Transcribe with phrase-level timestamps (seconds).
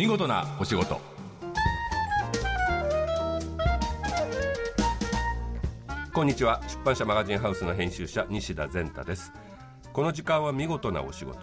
[0.00, 0.98] 見事なお仕事。
[6.14, 6.62] こんにちは。
[6.66, 9.30] 出版社マガジンハウスの編集者西田善太です。
[9.92, 11.40] この時間は見事なお仕事。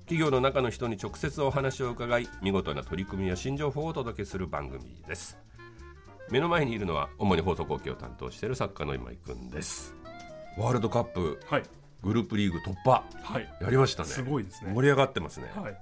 [0.00, 5.38] 企業の中の人に直接お話を伺い見事な取り組みや新情報をお届けする番組です。
[6.28, 9.94] 目の前にいるのは主に放送後期を担当している作家の今井くんです。
[10.58, 11.62] ワールドカップはい、
[12.02, 13.04] グループリーグ突破。
[13.22, 14.08] はい、やりましたね。
[14.08, 14.72] すごいですね。
[14.74, 15.78] 盛り上がってますね、はい、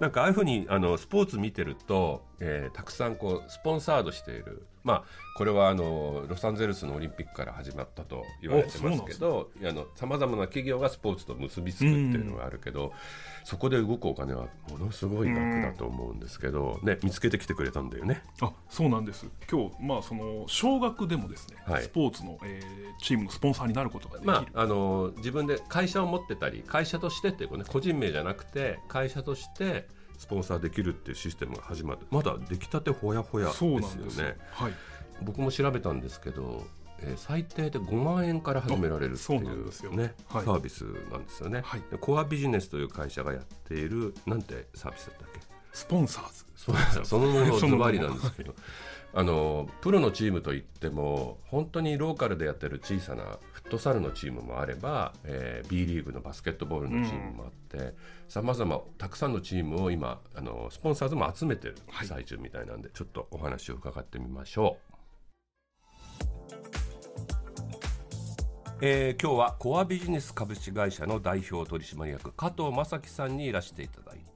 [0.00, 5.04] なんかああいうふうにあのスポーツ見てると、えーたくさんこうスポンサードしているまあ
[5.36, 9.50] これはあのロサンゼルスのオリンピックから始まったと言われてますけど
[9.94, 12.92] さまざまな企業がスポーツと結びつくっていうのがあるけど、
[13.44, 18.22] そこで動くお金はものすごい額だと思うんですけど、ね、見つけてきてくれたんだよね。
[18.40, 19.26] あ、そうなんです。
[19.50, 24.32] 今日まあその少額でもですね、はいスポーツの、えーチームのスポンサーになることができる。
[24.32, 29.86] まあ、あの自分で会社を持ってたり会社としてっていうかね個人名じゃなくて会社として
[30.18, 34.26] スポンサーできるっていうシステムが始まってまだ出来たてほやほやですそうよなんですよ。
[34.28, 34.36] ね。
[34.50, 34.72] はい、
[35.22, 36.64] 僕も調べたんですけど、
[37.00, 39.90] えー最低で5万円から始められるっていうなんですよ。
[39.92, 40.44] う、ねはい。
[40.44, 41.82] サービスなんですよね、はい。
[41.90, 45.51] でコアビジネスという会社がやっているなんてサービスだったっけ？
[45.72, 46.44] スポンサーズ。
[47.04, 48.54] そのものズそのものバリなんですけど
[49.14, 57.94] あのプロのチームといっても本当にローカルでやってる小さなフットサルのチームもあれば、えー B リーグのバスケットボールのチームもあって
[58.28, 64.92] さまざまたくさんのチームを今あのスポンサーズも集めてるはい最中みたいなんで、ちょっとお話を伺ってみましょう。
[68.80, 74.31] えー今日はコアビジネス株式会社の代表取締役加藤正樹さんにいらしていただいて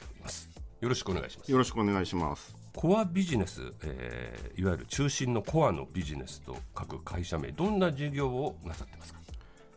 [0.80, 1.50] よろしくお願いします。
[1.50, 2.54] よろしくお願いします。
[2.74, 9.20] コアビジネス、えーいわゆる中心のコアのビジネスと書く会社名どんな事業をなさってますか？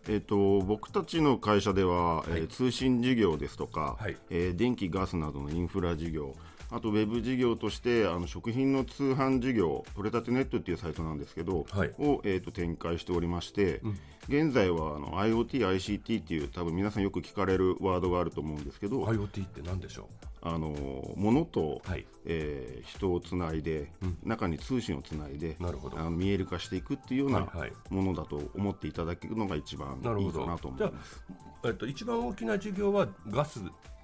[0.09, 4.17] えっ、と僕たちの会社では、えー通信事業ですとか、はい。
[4.29, 6.35] えー電気ガスなどのインフラ事業、
[6.71, 11.93] あとウェブ事業としてあの食品の通販事業、取れたてネットっていうサイトなんですけど、はい。
[11.97, 13.81] をえーと展開しておりまして、
[14.27, 20.09] 現在はあの IoT、ICT っていう多分皆さんよく聞かれるワードがあると思うんですけど、IoT って何でしょ
[20.41, 22.05] あの物と、はい。
[22.25, 23.91] えー人をつないで、
[24.23, 25.97] 中に通信をつないでなるほど。
[25.97, 27.73] あの見える化していくっていうようなはいはい。
[27.89, 31.23] ものだと思っていただけるのが一番いいかなと思います。
[31.63, 33.59] あ、えっと、一番大きな事業はガス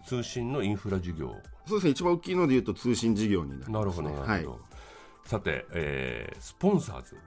[0.06, 1.36] 通信のインフラ事業
[1.68, 3.74] そうですね、一番大きいので言うと通信事業になります、ね。
[3.80, 4.60] なるほどなるほど、はい。
[5.26, 7.18] さて、えースポンサーズ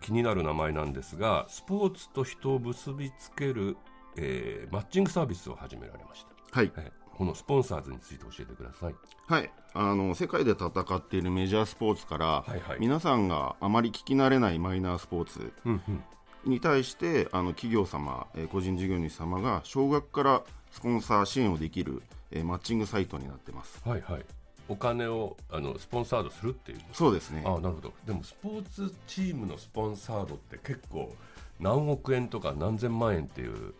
[0.00, 3.76] 気になる名前なんですがスポーツと人を結びつける、
[4.16, 6.72] えーマッチングサービスを始められました、はい。
[6.74, 8.94] はいこのスポンサーズについて教えてください
[9.26, 9.50] はい。
[9.74, 16.04] あの、世界で戦っているメジャースポーツから、はいはい皆さんがあまり聞き慣れないマイナースポーツうんうん
[16.44, 23.80] に対して、あの企業様、えー個人事業主様が少額からスポンサー支援をできる、えーマッチングサイトになってます。
[23.84, 24.24] はいはい。
[24.68, 26.78] お金をあのスポンサードするっていう？
[26.92, 27.42] そうですね。
[27.46, 27.92] あなるほど。
[28.06, 31.14] でもスポーツチームのスポンサードって結構
[31.58, 33.74] 何億円とか何千万円っていう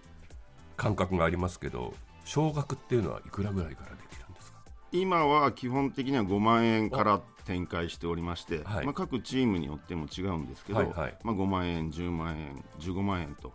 [0.76, 1.92] 感覚がありますけど
[2.24, 4.58] 少額っていうのはいくらぐらいからできるんですか？
[4.90, 8.84] 今は基本的には5万円から展開しておりまして、はい。
[8.86, 11.18] まあ、各チームによっても違うんですけど、はいはい。
[11.22, 13.52] まあ、5万円、10万円、15万円と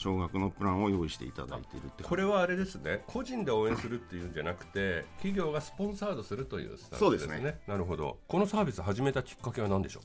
[0.00, 3.02] 少額のプランを用意していただいているってこれはあれですね。
[3.06, 7.40] 個人で応援するっていうんじゃなくて企業がスポンサードするというスタンスですね。
[7.40, 7.60] ね。
[7.66, 8.16] なるほど。
[8.26, 10.00] このサービス始めたきっかけは何でしょ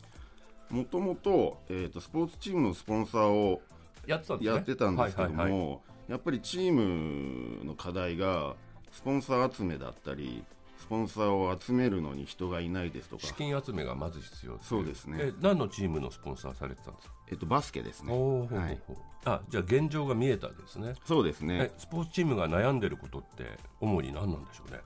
[0.70, 3.62] もともと,、えー、とスポーツチームのスポンサーを
[4.06, 4.56] うやってたんですね。
[4.56, 5.80] やってたんですけども、はいはいはい。
[6.10, 8.56] やっぱりチームの課題が
[8.92, 10.44] スポンサー集めだったり
[10.86, 13.26] スポンサーを集めるのに人がいないですとか。
[13.26, 15.18] 資、金集めがまず必要そうですね。
[15.20, 17.14] え何のチームのスポンサーされてたんですか？
[17.32, 18.14] えっとバスケですね。
[19.26, 20.94] あじゃあ現状が見えたんですね。
[21.06, 24.80] そうですえねスポーツチームが悩んでることって主に何なんでしょうね？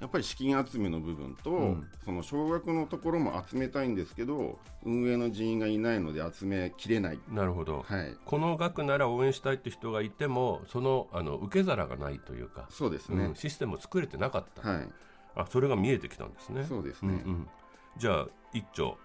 [0.00, 1.88] やっぱり資金集めの部分と、ん。
[2.04, 13.24] その少額のところも集めたいんですけど運営の人員がいないので集めきれない、なるほど、はい、この額なら応援したいって人がいてもそのあの受け皿がないというか、そうですね。
[13.24, 14.88] うん、システムを作れてなかった、はい
[15.36, 16.64] あそれが見えてきたんですね。
[16.68, 17.48] そうですね、うんうん、
[17.96, 18.96] じゃあ一丁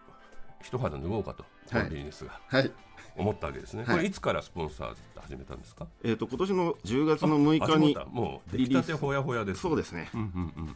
[0.61, 2.71] 一肌脱ごうかと、このビジネスがはい。
[3.15, 3.95] 思ったわけですね、はい。
[3.97, 5.87] これいつからスポンサー始めたんですか？
[6.03, 10.09] えー、と今年の10月の6日にもう出来たてほやほやですそうですね。
[10.13, 10.75] うんうんうん。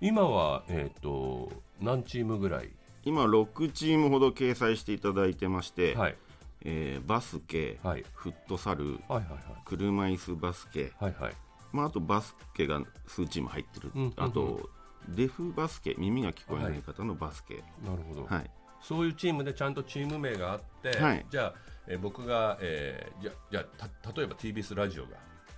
[0.00, 2.70] 今は、えー、と何チームぐらい、
[3.04, 6.16] 今6チームほど掲載していただいてまして、はい、
[6.64, 8.04] えーバスケ、はい。
[8.12, 9.24] フットサルはいはい
[9.64, 11.22] 車椅子バスケ、はいはい。
[11.24, 11.34] はい
[11.70, 14.12] まあ、あとバスケが数チーム入ってる、うん。
[14.16, 14.70] あと
[15.08, 18.50] デフバスケ耳が聞こえない方のバスケ、なるほど、はい。
[18.80, 21.26] そういうチームでちゃんとチーム名があって、はい。
[21.30, 21.54] じゃあ、
[21.86, 25.10] えー僕が、えーじゃじゃあた例えば TBS ラジオが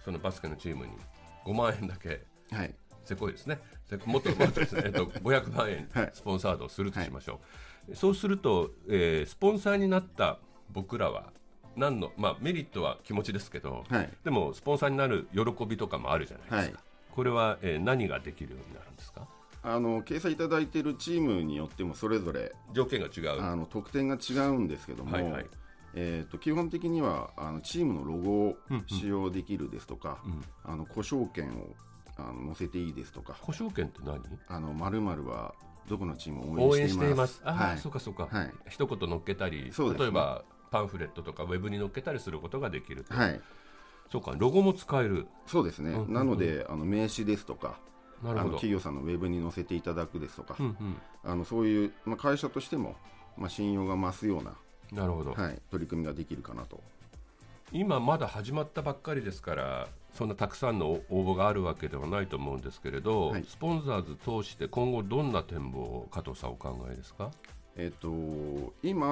[0.05, 0.93] そのバスケのチームに
[1.44, 2.75] 5万円だけはい。
[3.05, 3.58] せこいですね。
[4.06, 6.11] もっともっとですね、 えっと、500万円はい。
[6.14, 7.41] スポンサードをするとしましょ
[7.88, 10.38] う、そうすると、えースポンサーになった
[10.70, 11.32] 僕らは
[11.76, 14.11] 何の、まあ、メリットは気持ちですけど、はい。
[14.25, 19.26] でもスポンサーになる喜びとかもあるじゃないですか、これは、えー何ができるようになるんですか？
[19.62, 23.42] あの掲載いただいているチームによってもそれぞれ条件が違う。
[23.42, 25.46] あの得点が違うんですけども、はいはい。
[25.94, 30.22] えー、と基本的にはあのチームのロゴを使用できるですとか、
[30.64, 31.74] あの故障権を
[32.16, 34.20] あの載せていいですとか故障権って何？
[34.48, 35.54] あの〇〇は
[35.88, 37.34] どこのチームを応応援してています。
[37.34, 37.42] す。
[37.44, 37.78] ああ、はい。
[37.78, 38.52] そうかそうか、はい。
[38.68, 39.70] 一言乗っけたり、ね。
[39.98, 43.12] 例えばパンフレットとかウェブに載っけたりすることができると。
[43.14, 43.40] はい、
[44.10, 45.26] そうか、ロゴも使える。
[45.46, 46.14] そうですね、うんうんうん。
[46.14, 47.78] なのであの名刺ですとか。
[48.22, 52.96] あの企業さんのウェブに載せていただくですとか、うんうん、あのそういう、まあ、会社としても、
[53.38, 54.52] まあ、信用が増すような、
[54.93, 56.81] なるほど、はい、取り組みができるかなと。
[57.72, 63.44] 今まだ始まったばっかりですから、そんなたくさんの応募があるわけではないと思うんですけれど、はい。
[63.49, 67.31] スポンサーズ通して今後どんな展望を加藤さんお考えですか？
[67.76, 68.11] えっ、と
[68.82, 69.06] 今、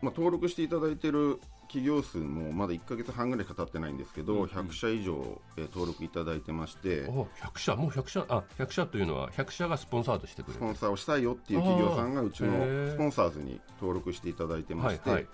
[0.00, 1.40] まあ、登録していただいている
[1.72, 4.48] 企業数もまだ1か月半ぐらいしか経ってないんですけど、うんうん。
[4.48, 10.58] 100社以上、えー登録いただいてまして、お100社、もう100社、あ100社というのは100社がスポンサーとしてくれる。
[10.58, 10.74] スポン。
[10.74, 12.52] サーをしたいよっていう企業さんがうちの
[12.90, 15.28] スポンサーズに登録していただいてまして、はいはい。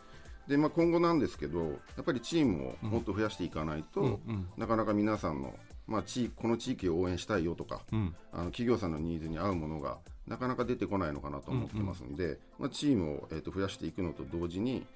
[0.47, 1.67] でまあ、今後なんですけど、や
[2.01, 4.49] っぱりチームをもっと増やしていかないと、うんうん。
[4.57, 5.55] なかなか皆さんの、
[5.89, 8.15] まあ、地この地域を応援したいよとか、うん。
[8.33, 9.99] あの企業さんのニーズに合うものが
[10.29, 14.87] なかなか出てこないのかなと思ってますので、まあ、チームを、えー、と増やしていくのと同時に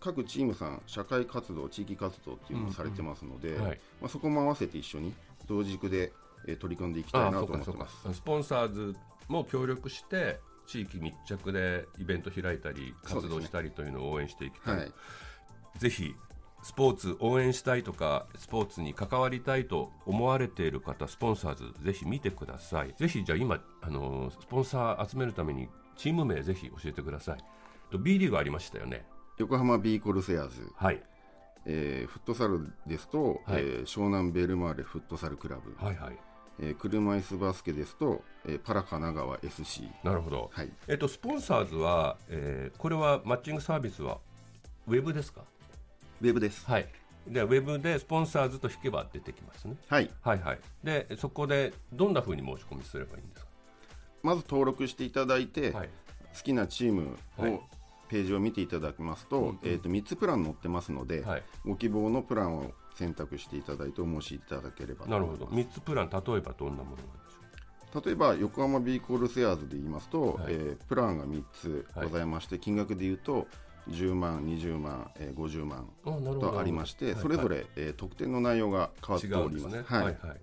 [0.00, 3.80] 各チームさん社会活動地域活動っていうのをされてますので、はい。
[4.00, 5.12] まあ、そこも合わせて一緒に
[5.48, 6.12] 同軸で、
[6.46, 8.14] えー取り組んでいきたいなと思ってます。
[8.14, 8.96] スポンサーズ
[9.28, 14.92] も協力して地域密着でイベント開いたり活動したりというのを応援していきたい、はい。
[15.78, 16.14] ぜひ
[16.62, 22.94] スポーツ応援したいとかスポーツに関わりたいと思われている方スポンサーズぜひ見てください。
[22.96, 27.38] ぜひじゃあ今あのスポンサー集めるためにチーム名ぜひ教えてください。
[27.90, 29.04] と B リーグありましたよね
[29.38, 31.02] 横浜ビーコルセアーズ、はい。
[31.64, 33.62] えーフットサルですと、はい。
[33.62, 36.18] えー湘南ベルマーレフットサルクラブ、はいはい。
[36.60, 44.18] えー車椅子バスケですと、えーパラ神奈川 SC、なるほど、はい、えっとスポンサーズは、えーこれはマッチングサービスは
[44.86, 45.42] ウェブですか？
[46.20, 46.64] ウェブです。
[46.66, 46.86] はい。
[47.26, 49.76] でウェブでスポンサーズと引けば出てきますね。
[49.88, 50.10] はい。
[50.22, 50.58] はいはい。
[50.84, 53.46] でそこでどんなふうに申し込みすればいいんですか？
[54.24, 55.88] まず登録していただいて、はい。
[56.36, 57.60] 好きなチームを、はい
[58.12, 59.58] ページを見ていただきますと,、うんうん。
[59.62, 61.42] えー、と3つプラン載ってますので、はい。
[61.64, 65.46] ご希望のプランを選択していただいてお申しいただければとなるほど。
[65.46, 70.44] 思います3つプラン例えばどんなものなんでしょう例えば横浜ビー・コルセアーズで言いますと、はい。
[70.48, 73.48] えープランが3つございまして、金額で言うと
[73.88, 79.64] 10万20万、えー50万とありまして、はいそれぞれ、えー特典の内容が変わって違っております。
[79.64, 79.98] うんですね。
[79.98, 80.04] はい。
[80.04, 80.40] はいはい。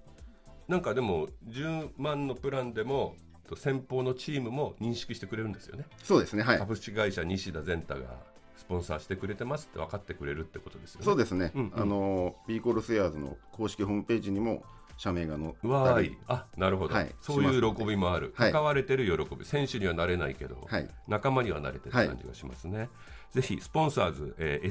[0.68, 3.16] なんかでも10万のプランでも
[3.50, 5.86] と先方のチームも認識してくれるんですよね。
[6.04, 8.18] そうですねはい株式会社西田善太が
[8.60, 11.06] スポンサーしてくれてますって分かってくれるってことですよね。
[11.06, 11.82] そうですね、うんうん。
[11.82, 14.64] あのビー・コルセアーズの公式ホームページにも
[14.98, 15.54] 社名が載っ
[15.86, 17.16] たりあなるほど、はい。
[17.22, 18.52] そういう喜びもある、はい。
[18.52, 19.46] 関われてる喜び。
[19.46, 20.90] 選手にはなれないけど、はい。
[21.08, 22.90] 仲間にはなれてる感じがしますね、
[23.32, 24.70] ぜひスポンサーズ、えー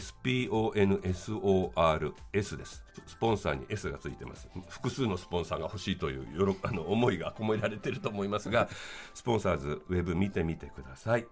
[1.11, 2.85] SPONSORS です。
[3.07, 4.51] スポンサーに S がついてます。
[4.69, 8.69] 複数のスポンサーが欲しいというよろあの思いが込められてると思いますが
[9.15, 11.27] スポンサーズウェブ見てみてください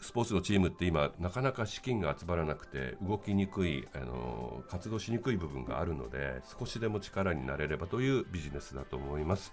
[0.00, 9.52] スポーツのチームって今なかなか資金が集まらなくて動きにくい、あの活動しにくい部分があるので少しでも力になれればというビジネスだと思います。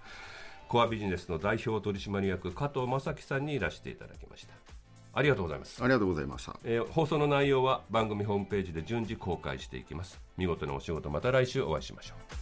[0.67, 4.53] コアビジネスの代表取締役加藤正樹さんにいらしていただきました。
[5.13, 5.83] ありがとうございます。
[5.83, 6.57] ありがとうございました。
[6.63, 10.21] えー放送の内容は番組ホームページで順次公開していきます。
[10.37, 12.40] 見事なお仕事また来週お会いしましょう